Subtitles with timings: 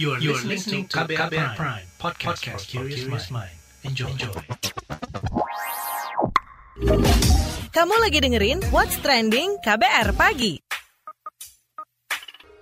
[0.00, 3.52] You are, you are listening to KBR, KBR Prime, Prime podcast, podcast for curious mind.
[3.84, 4.08] Enjoy.
[4.08, 4.32] Enjoy.
[7.76, 10.64] Kamu lagi dengerin What's Trending KBR Pagi.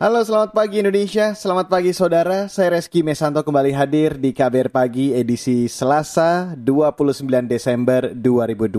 [0.03, 5.15] Halo selamat pagi Indonesia, selamat pagi saudara Saya Reski Mesanto kembali hadir di KBR Pagi
[5.15, 8.75] edisi Selasa 29 Desember 2020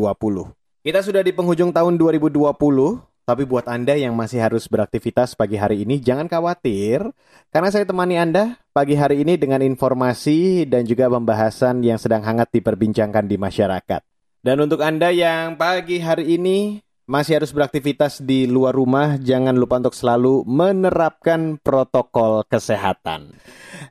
[0.83, 5.87] Kita sudah di penghujung tahun 2020 Tapi buat Anda yang masih harus beraktivitas pagi hari
[5.87, 6.99] ini Jangan khawatir
[7.47, 12.51] Karena saya temani Anda pagi hari ini dengan informasi dan juga pembahasan yang sedang hangat
[12.51, 14.03] diperbincangkan di masyarakat
[14.43, 19.83] Dan untuk Anda yang pagi hari ini masih harus beraktivitas di luar rumah, jangan lupa
[19.83, 23.35] untuk selalu menerapkan protokol kesehatan.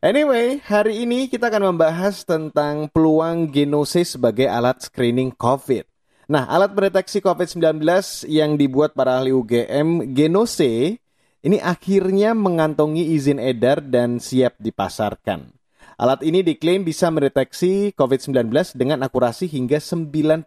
[0.00, 5.89] Anyway, hari ini kita akan membahas tentang peluang genose sebagai alat screening COVID.
[6.30, 7.82] Nah, alat pendeteksi COVID-19
[8.30, 11.02] yang dibuat para ahli UGM Genose
[11.42, 15.50] ini akhirnya mengantongi izin edar dan siap dipasarkan.
[15.98, 18.46] Alat ini diklaim bisa mendeteksi COVID-19
[18.78, 20.46] dengan akurasi hingga 97%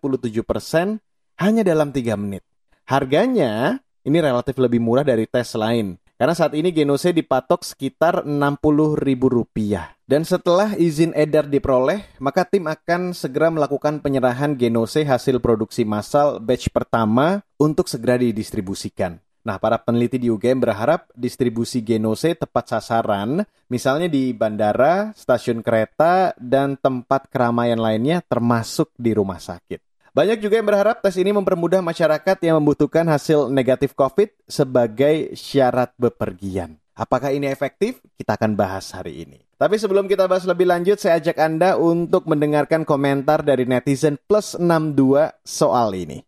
[1.43, 2.47] hanya dalam 3 menit.
[2.87, 5.99] Harganya ini relatif lebih murah dari tes lain.
[6.15, 10.02] Karena saat ini Genose dipatok sekitar Rp60.000.
[10.13, 16.37] Dan setelah izin edar diperoleh, maka tim akan segera melakukan penyerahan Genose hasil produksi massal
[16.37, 19.17] batch pertama untuk segera didistribusikan.
[19.41, 23.41] Nah, para peneliti di UGM berharap distribusi Genose tepat sasaran,
[23.73, 29.81] misalnya di bandara, stasiun kereta, dan tempat keramaian lainnya termasuk di rumah sakit.
[30.13, 35.89] Banyak juga yang berharap tes ini mempermudah masyarakat yang membutuhkan hasil negatif COVID sebagai syarat
[35.97, 36.77] bepergian.
[36.93, 37.97] Apakah ini efektif?
[38.13, 39.41] Kita akan bahas hari ini.
[39.63, 44.59] Tapi sebelum kita bahas lebih lanjut, saya ajak Anda untuk mendengarkan komentar dari netizen plus
[44.59, 46.19] 62 soal ini.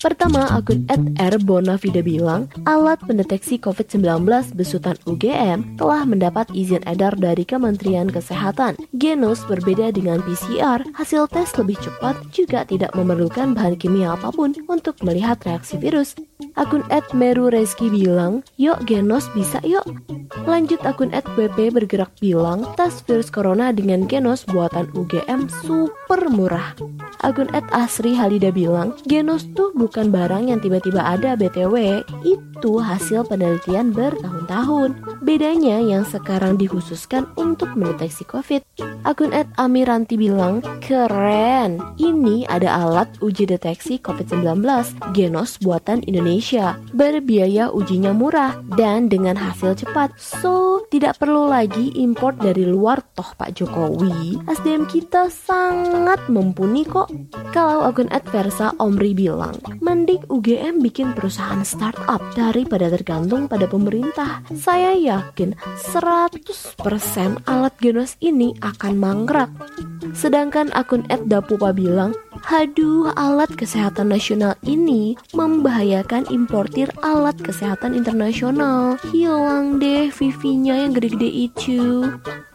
[0.00, 0.88] Pertama, akun
[1.20, 8.80] @rbonavida bilang, alat pendeteksi COVID-19 besutan UGM telah mendapat izin edar dari Kementerian Kesehatan.
[8.96, 14.56] Genus berbeda dengan PCR, hasil tes lebih cepat juga tidak memerlukan bahan kimia apa pun
[14.64, 16.16] untuk melihat reaksi virus.
[16.54, 16.86] Akun
[17.18, 19.82] @meru Reski bilang, yuk Genos bisa yuk.
[20.46, 26.78] Lanjut akun @wp bergerak bilang, tes virus corona dengan Genos buatan UGM super murah.
[27.26, 33.90] Akun @asri Halida bilang, Genos tuh bukan barang yang tiba-tiba ada BTW, itu hasil penelitian
[33.90, 34.94] bertahun-tahun.
[35.26, 38.62] Bedanya yang sekarang dikhususkan untuk mendeteksi COVID.
[39.02, 41.82] Akun @amiranti bilang, keren.
[41.98, 44.62] Ini ada alat uji deteksi COVID-19
[45.18, 46.27] Genos buatan Indonesia.
[46.92, 50.12] Berbiaya ujinya murah dan dengan hasil cepat.
[50.20, 54.40] So, tidak perlu lagi import dari luar toh Pak Jokowi.
[54.48, 57.08] SDM kita sangat mumpuni kok.
[57.56, 64.44] Kalau akun @versa Omri bilang, mending UGM bikin perusahaan startup daripada tergantung pada pemerintah.
[64.52, 69.50] Saya yakin 100% alat Genos ini akan mangkrak.
[70.12, 72.12] Sedangkan akun @dapupa bilang,
[72.44, 79.00] Haduh, alat kesehatan nasional ini membahayakan importir alat kesehatan internasional.
[79.10, 82.06] Hilang deh VV-nya yang gede-gede itu.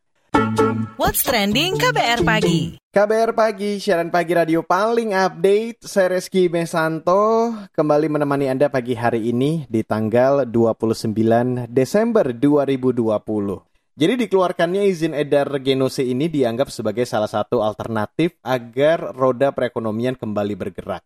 [0.95, 2.79] What's Trending KBR Pagi.
[2.95, 5.83] KBR Pagi, siaran pagi radio paling update.
[5.83, 13.74] Saya Reski Mesanto kembali menemani Anda pagi hari ini di tanggal 29 Desember 2020.
[13.95, 20.51] Jadi dikeluarkannya izin edar genose ini dianggap sebagai salah satu alternatif agar roda perekonomian kembali
[20.59, 20.99] bergerak.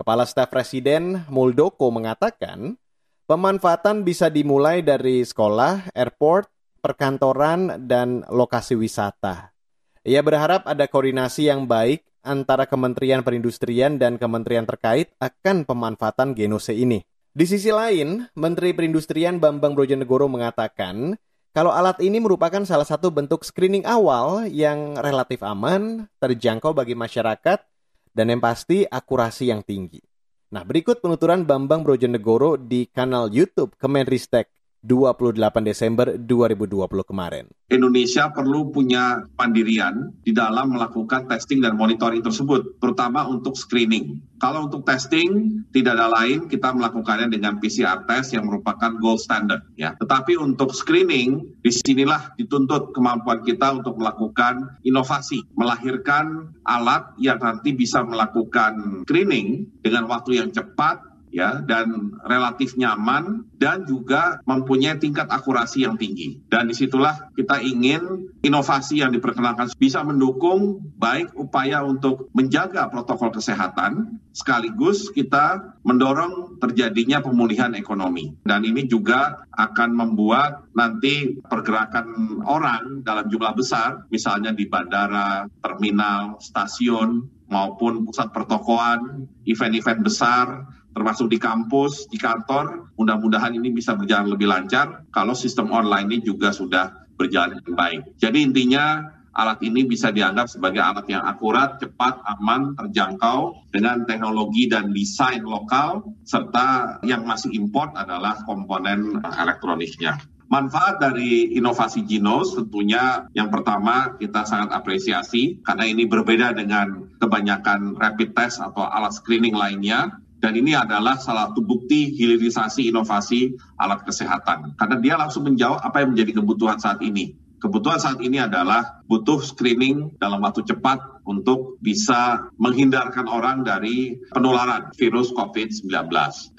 [0.00, 2.80] Kepala Staf Presiden Muldoko mengatakan,
[3.28, 6.48] pemanfaatan bisa dimulai dari sekolah, airport,
[6.80, 9.52] perkantoran, dan lokasi wisata.
[10.00, 16.72] Ia berharap ada koordinasi yang baik antara Kementerian Perindustrian dan kementerian terkait akan pemanfaatan genose
[16.72, 17.04] ini.
[17.36, 21.20] Di sisi lain, Menteri Perindustrian Bambang Brojonegoro mengatakan,
[21.54, 27.62] kalau alat ini merupakan salah satu bentuk screening awal yang relatif aman, terjangkau bagi masyarakat,
[28.10, 30.02] dan yang pasti akurasi yang tinggi.
[30.50, 34.53] Nah, berikut penuturan Bambang Brojonegoro di kanal YouTube Kemenristek
[34.84, 37.48] 28 Desember 2020 kemarin.
[37.72, 44.20] Indonesia perlu punya pandirian di dalam melakukan testing dan monitoring tersebut, terutama untuk screening.
[44.36, 49.64] Kalau untuk testing tidak ada lain kita melakukannya dengan PCR test yang merupakan gold standard
[49.80, 49.96] ya.
[49.96, 57.72] Tetapi untuk screening di sinilah dituntut kemampuan kita untuk melakukan inovasi, melahirkan alat yang nanti
[57.72, 65.26] bisa melakukan screening dengan waktu yang cepat ya dan relatif nyaman dan juga mempunyai tingkat
[65.26, 66.38] akurasi yang tinggi.
[66.46, 73.34] Dan di situlah kita ingin inovasi yang diperkenalkan bisa mendukung baik upaya untuk menjaga protokol
[73.34, 78.38] kesehatan sekaligus kita mendorong terjadinya pemulihan ekonomi.
[78.46, 86.38] Dan ini juga akan membuat nanti pergerakan orang dalam jumlah besar, misalnya di bandara, terminal,
[86.42, 92.94] stasiun, maupun pusat pertokoan, event-event besar, termasuk di kampus, di kantor.
[92.96, 98.00] Mudah-mudahan ini bisa berjalan lebih lancar kalau sistem online ini juga sudah berjalan dengan baik.
[98.22, 104.70] Jadi intinya alat ini bisa dianggap sebagai alat yang akurat, cepat, aman, terjangkau dengan teknologi
[104.70, 110.22] dan desain lokal serta yang masih import adalah komponen elektroniknya.
[110.44, 117.98] Manfaat dari inovasi Ginos tentunya yang pertama kita sangat apresiasi karena ini berbeda dengan kebanyakan
[117.98, 124.04] rapid test atau alat screening lainnya dan ini adalah salah satu bukti hilirisasi inovasi alat
[124.04, 124.76] kesehatan.
[124.76, 127.32] Karena dia langsung menjawab apa yang menjadi kebutuhan saat ini.
[127.64, 134.92] Kebutuhan saat ini adalah butuh screening dalam waktu cepat untuk bisa menghindarkan orang dari penularan
[135.00, 135.88] virus COVID-19.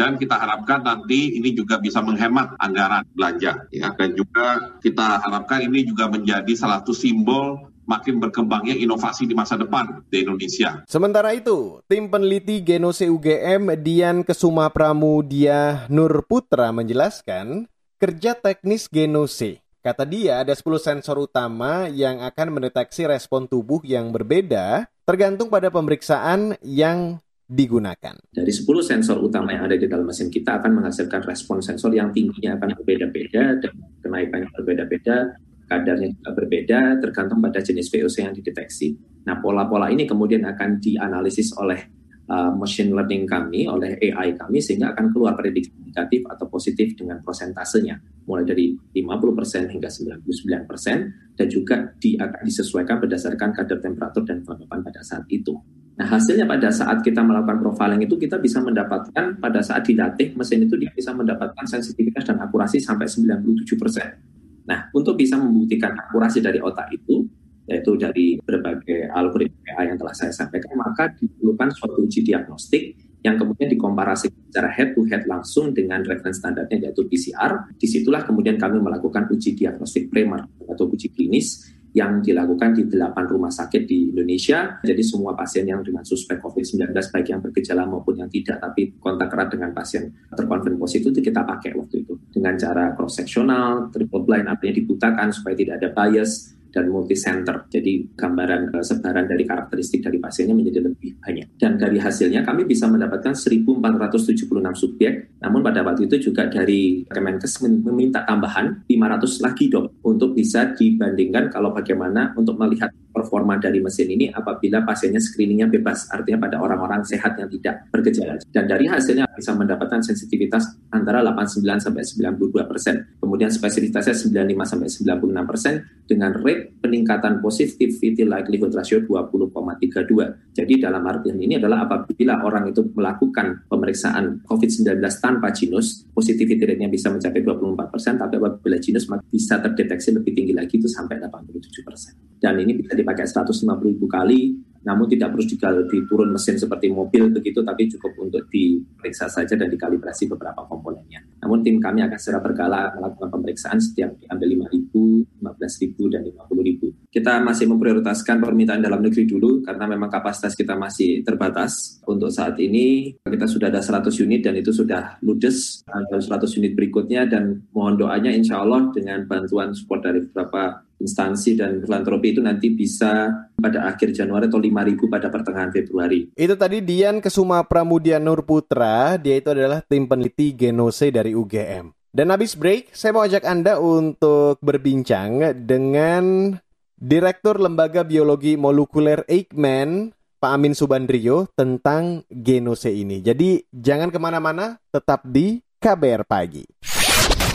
[0.02, 3.70] Dan kita harapkan nanti ini juga bisa menghemat anggaran belanja.
[3.70, 3.94] Ya.
[3.94, 9.56] Dan juga kita harapkan ini juga menjadi salah satu simbol makin berkembangnya inovasi di masa
[9.56, 10.84] depan di Indonesia.
[10.90, 17.70] Sementara itu, tim peneliti Genose UGM Dian Kesuma Pramudia Nur Putra menjelaskan
[18.02, 19.64] kerja teknis Genose.
[19.86, 25.70] Kata dia ada 10 sensor utama yang akan mendeteksi respon tubuh yang berbeda tergantung pada
[25.70, 28.18] pemeriksaan yang digunakan.
[28.34, 32.10] Dari 10 sensor utama yang ada di dalam mesin kita akan menghasilkan respon sensor yang
[32.10, 38.96] tingginya akan berbeda-beda dan kenaikannya berbeda-beda kadarnya juga berbeda tergantung pada jenis VOC yang dideteksi.
[39.26, 41.82] Nah, pola-pola ini kemudian akan dianalisis oleh
[42.30, 47.22] uh, machine learning kami, oleh AI kami, sehingga akan keluar prediksi negatif atau positif dengan
[47.22, 54.46] prosentasenya, mulai dari 50% hingga 99%, dan juga di, akan disesuaikan berdasarkan kadar temperatur dan
[54.46, 55.58] kelembapan pada saat itu.
[55.96, 60.68] Nah, hasilnya pada saat kita melakukan profiling itu kita bisa mendapatkan pada saat dilatih mesin
[60.68, 64.35] itu dia bisa mendapatkan sensitivitas dan akurasi sampai 97 persen.
[64.66, 67.26] Nah, untuk bisa membuktikan akurasi dari otak itu,
[67.66, 72.94] yaitu dari berbagai algoritma yang telah saya sampaikan, maka diperlukan suatu uji diagnostik
[73.26, 77.74] yang kemudian dikomparasi secara head to head langsung dengan reference standarnya yaitu PCR.
[77.74, 83.24] Di situlah kemudian kami melakukan uji diagnostik primer atau uji klinis yang dilakukan di delapan
[83.24, 84.84] rumah sakit di Indonesia.
[84.84, 89.32] Jadi semua pasien yang dengan suspek COVID-19 baik yang bergejala maupun yang tidak tapi kontak
[89.32, 94.24] erat dengan pasien terkonfirmasi positif itu kita pakai waktu itu dengan cara cross sectional, triple
[94.26, 97.72] blind artinya dibutakan supaya tidak ada bias dan multi center.
[97.72, 101.56] Jadi gambaran sebaran dari karakteristik dari pasiennya menjadi lebih banyak.
[101.56, 105.40] Dan dari hasilnya kami bisa mendapatkan 1.476 subjek.
[105.40, 111.48] Namun pada waktu itu juga dari Kemenkes meminta tambahan 500 lagi dok untuk bisa dibandingkan
[111.48, 117.08] kalau bagaimana untuk melihat performa dari mesin ini apabila pasiennya screeningnya bebas, artinya pada orang-orang
[117.08, 118.44] sehat yang tidak bergejala.
[118.52, 123.16] Dan dari hasilnya bisa mendapatkan sensitivitas antara 89 sampai 92 persen.
[123.24, 130.52] Kemudian spesifitasnya 95 sampai 96 persen dengan rate peningkatan positivity likelihood ratio 20,32.
[130.52, 136.92] Jadi dalam artian ini adalah apabila orang itu melakukan pemeriksaan COVID-19 tanpa genus, positivity rate-nya
[136.92, 141.84] bisa mencapai 24 persen, tapi apabila genus bisa terdeteksi lebih tinggi lagi itu sampai 87
[141.86, 142.14] persen.
[142.36, 145.46] Dan ini bisa dipakai 150 ribu kali, namun tidak perlu
[145.90, 151.26] diturun mesin seperti mobil begitu, tapi cukup untuk diperiksa saja dan dikalibrasi beberapa komponennya.
[151.42, 157.10] Namun tim kami akan secara berkala melakukan pemeriksaan setiap diambil 5.000, 15.000, dan 50.000.
[157.10, 161.98] Kita masih memprioritaskan permintaan dalam negeri dulu karena memang kapasitas kita masih terbatas.
[162.06, 166.78] Untuk saat ini kita sudah ada 100 unit dan itu sudah ludes, ada 100 unit
[166.78, 172.42] berikutnya dan mohon doanya insya Allah dengan bantuan support dari beberapa instansi dan filantropi itu
[172.42, 176.34] nanti bisa pada akhir Januari atau 5.000 pada pertengahan Februari.
[176.34, 181.94] Itu tadi Dian Kesuma Pramudia Nur Putra, dia itu adalah tim peneliti genose dari UGM.
[182.16, 186.56] Dan habis break, saya mau ajak Anda untuk berbincang dengan
[186.96, 193.20] Direktur Lembaga Biologi Molekuler Eijkman, Pak Amin Subandrio tentang genose ini.
[193.20, 196.64] Jadi jangan ke mana-mana, tetap di KBR Pagi.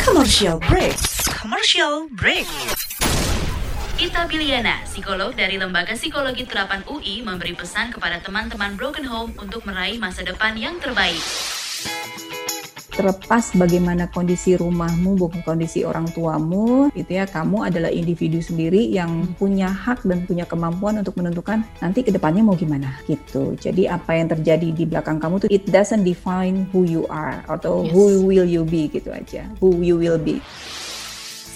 [0.05, 1.10] Commercial break.
[1.41, 2.45] Commercial break.
[3.97, 9.65] Ita Biliana, psikolog dari Lembaga Psikologi Terapan UI, memberi pesan kepada teman-teman Broken Home untuk
[9.65, 11.17] meraih masa depan yang terbaik
[13.01, 19.25] terlepas bagaimana kondisi rumahmu, bukan kondisi orang tuamu, itu ya kamu adalah individu sendiri yang
[19.41, 23.57] punya hak dan punya kemampuan untuk menentukan nanti ke depannya mau gimana gitu.
[23.57, 27.89] Jadi apa yang terjadi di belakang kamu tuh it doesn't define who you are atau
[27.89, 27.97] yes.
[27.97, 30.45] who will you be gitu aja, who you will be.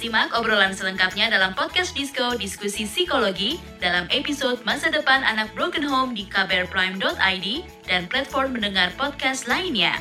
[0.05, 6.13] Simak obrolan selengkapnya dalam podcast Disco Diskusi Psikologi dalam episode Masa Depan Anak Broken Home
[6.13, 7.47] di kbrprime.id
[7.89, 9.97] dan platform mendengar podcast lainnya.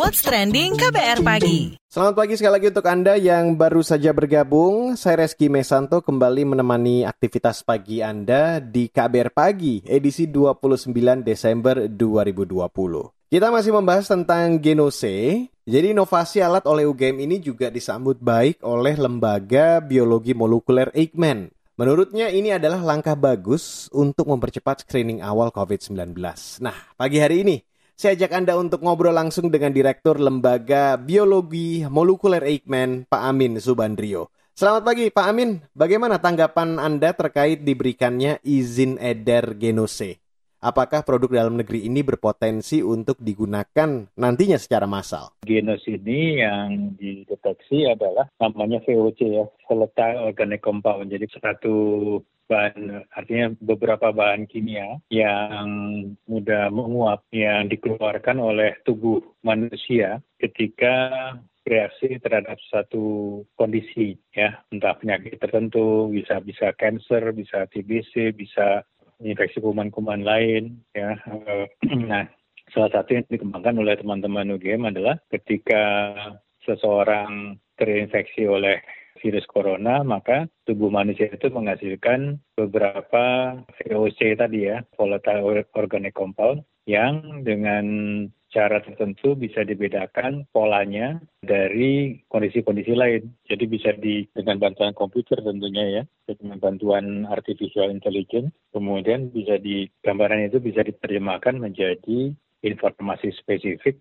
[0.00, 1.76] What's Trending KBR Pagi.
[1.92, 4.96] Selamat pagi sekali lagi untuk Anda yang baru saja bergabung.
[4.96, 10.88] Saya Reski Mesanto kembali menemani aktivitas pagi Anda di KBR Pagi edisi 29
[11.20, 13.21] Desember 2020.
[13.32, 15.48] Kita masih membahas tentang genose.
[15.64, 21.48] Jadi inovasi alat oleh UGM ini juga disambut baik oleh lembaga biologi molekuler Eijkman.
[21.80, 26.12] Menurutnya ini adalah langkah bagus untuk mempercepat screening awal COVID-19.
[26.60, 27.56] Nah, pagi hari ini
[27.96, 34.28] saya ajak Anda untuk ngobrol langsung dengan Direktur Lembaga Biologi Molekuler Eijkman, Pak Amin Subandrio.
[34.52, 40.21] Selamat pagi Pak Amin, bagaimana tanggapan Anda terkait diberikannya izin edar genose?
[40.62, 45.34] Apakah produk dalam negeri ini berpotensi untuk digunakan nantinya secara massal?
[45.42, 51.10] Genos ini yang dideteksi adalah namanya VOC ya, volatile organic compound.
[51.10, 51.74] Jadi satu
[52.46, 55.66] bahan artinya beberapa bahan kimia yang
[56.30, 65.38] mudah menguap yang dikeluarkan oleh tubuh manusia ketika reaksi terhadap satu kondisi ya entah penyakit
[65.38, 68.82] tertentu bisa bisa cancer bisa TBC bisa
[69.22, 71.16] infeksi kuman-kuman lain ya.
[72.10, 72.26] Nah
[72.70, 76.14] salah satu yang dikembangkan oleh teman-teman UGM adalah ketika
[76.64, 78.78] seseorang terinfeksi oleh
[79.22, 87.46] virus corona, maka tubuh manusia itu menghasilkan beberapa VOC tadi ya, volatile organic compound, yang
[87.46, 87.84] dengan
[88.52, 93.32] cara tertentu bisa dibedakan polanya dari kondisi-kondisi lain.
[93.48, 99.88] Jadi bisa di dengan bantuan komputer tentunya ya, dengan bantuan artificial intelligence, kemudian bisa di
[100.04, 103.98] gambaran itu bisa diterjemahkan menjadi informasi spesifik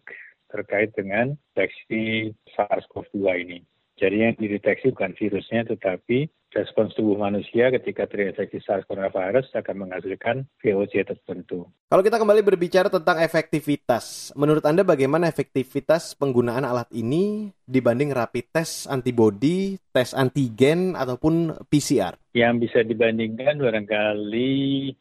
[0.51, 3.59] terkait dengan infeksi SARS-CoV-2 ini.
[3.95, 10.43] Jadi yang dideteksi bukan virusnya, tetapi respons tubuh manusia ketika terinfeksi SARS coronavirus akan menghasilkan
[10.59, 11.65] VOC tertentu.
[11.87, 18.51] Kalau kita kembali berbicara tentang efektivitas, menurut Anda bagaimana efektivitas penggunaan alat ini dibanding rapid
[18.51, 22.19] test antibody, tes antigen, ataupun PCR?
[22.35, 24.51] Yang bisa dibandingkan barangkali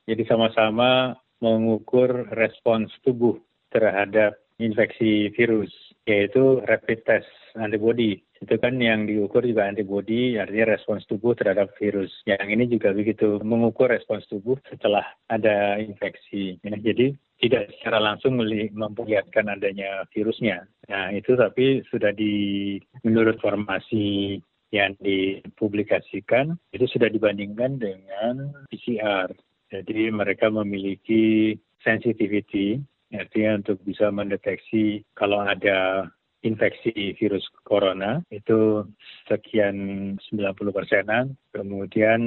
[0.06, 3.38] jadi sama-sama mengukur respons tubuh
[3.74, 5.72] terhadap infeksi virus,
[6.06, 12.08] yaitu rapid test antibody itu kan yang diukur juga antibody, artinya respons tubuh terhadap virus.
[12.24, 16.56] Yang ini juga begitu, mengukur respons tubuh setelah ada infeksi.
[16.64, 20.64] Ya, jadi tidak secara langsung memperlihatkan adanya virusnya.
[20.88, 24.40] Nah itu tapi sudah di menurut formasi
[24.72, 29.28] yang dipublikasikan itu sudah dibandingkan dengan PCR.
[29.70, 31.54] Jadi mereka memiliki
[31.84, 32.80] sensitivity,
[33.14, 38.84] artinya untuk bisa mendeteksi kalau ada infeksi virus corona itu
[39.28, 39.76] sekian
[40.16, 41.36] 90 persenan.
[41.52, 42.20] Kemudian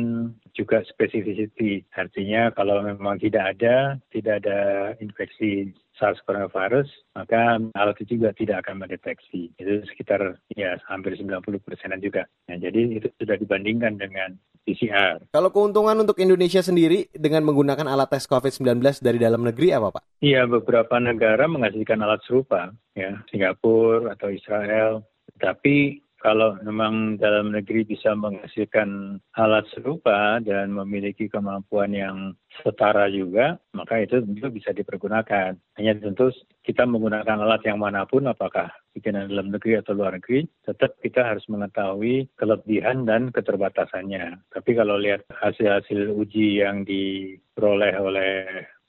[0.53, 8.19] juga specificity, artinya kalau memang tidak ada, tidak ada infeksi SARS coronavirus, maka alat itu
[8.19, 9.55] juga tidak akan mendeteksi.
[9.55, 12.27] Itu sekitar ya hampir 90 persenan juga.
[12.51, 14.36] Nah, jadi itu sudah dibandingkan dengan
[14.67, 15.24] PCR.
[15.31, 20.19] Kalau keuntungan untuk Indonesia sendiri dengan menggunakan alat tes COVID-19 dari dalam negeri apa Pak?
[20.19, 25.07] Iya, beberapa negara menghasilkan alat serupa, ya Singapura atau Israel.
[25.39, 32.32] Tapi kalau memang dalam negeri bisa menghasilkan alat serupa dan memiliki kemampuan yang
[32.63, 35.60] setara juga, maka itu juga bisa dipergunakan.
[35.75, 36.32] Hanya tentu
[36.63, 41.27] kita menggunakan alat yang mana pun, apakah bikinan dalam negeri atau luar negeri, tetap kita
[41.27, 44.39] harus mengetahui kelebihan dan keterbatasannya.
[44.48, 48.32] Tapi kalau lihat hasil-hasil uji yang diperoleh oleh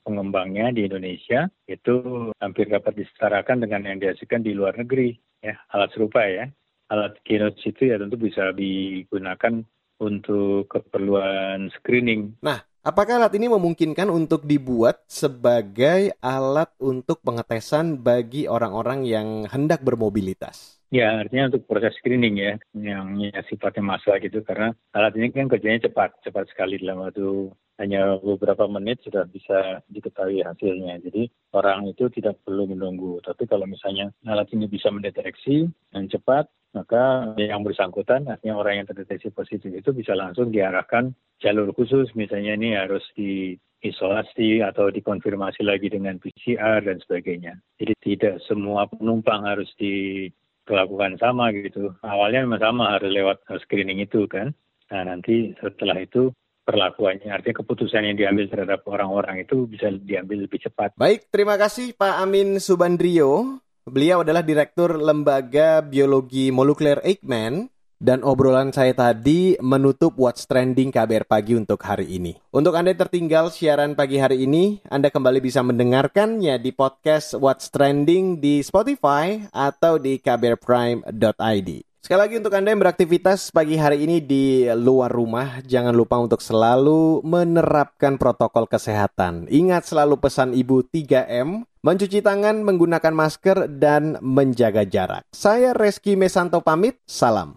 [0.07, 5.88] pengembangnya di Indonesia itu hampir dapat disetarakan dengan yang dihasilkan di luar negeri ya alat
[5.97, 6.45] serupa ya
[6.88, 9.64] alat Genos itu ya tentu bisa digunakan
[10.03, 12.37] untuk keperluan screening.
[12.43, 19.81] Nah, Apakah alat ini memungkinkan untuk dibuat sebagai alat untuk pengetesan bagi orang-orang yang hendak
[19.81, 20.84] bermobilitas?
[20.95, 25.51] Ya, artinya untuk proses screening ya, yang ya, sifatnya massa gitu, karena alat ini kan
[25.51, 27.51] kerjanya cepat, cepat sekali dalam waktu
[27.83, 31.03] hanya beberapa menit sudah bisa diketahui hasilnya.
[31.03, 33.19] Jadi orang itu tidak perlu menunggu.
[33.27, 36.47] Tapi kalau misalnya alat ini bisa mendeteksi dengan cepat,
[36.79, 41.11] maka yang bersangkutan, artinya orang yang terdeteksi positif itu bisa langsung diarahkan
[41.43, 47.59] jalur khusus, misalnya ini harus di isolasi atau dikonfirmasi lagi dengan PCR dan sebagainya.
[47.83, 50.31] Jadi tidak semua penumpang harus di
[50.64, 51.92] kelakukan sama gitu.
[52.00, 54.52] Awalnya memang sama harus lewat screening itu kan.
[54.92, 56.33] Nah nanti setelah itu
[56.64, 60.97] perlakuannya, artinya keputusan yang diambil terhadap orang-orang itu bisa diambil lebih cepat.
[60.97, 63.61] Baik, terima kasih Pak Amin Subandrio.
[63.85, 67.68] Beliau adalah Direktur Lembaga Biologi Molekuler Eijkman
[68.05, 72.37] dan obrolan saya tadi menutup What's Trending KBR Pagi untuk hari ini.
[72.53, 77.73] Untuk Anda yang tertinggal siaran pagi hari ini, Anda kembali bisa mendengarkannya di podcast What's
[77.73, 81.71] Trending di Spotify atau di kbrprime.id.
[82.05, 86.45] Sekali lagi untuk Anda yang beraktivitas pagi hari ini di luar rumah, jangan lupa untuk
[86.45, 89.49] selalu menerapkan protokol kesehatan.
[89.49, 95.25] Ingat selalu pesan Ibu 3M, mencuci tangan, menggunakan masker, dan menjaga jarak.
[95.33, 97.57] Saya Reski Mesanto pamit, salam.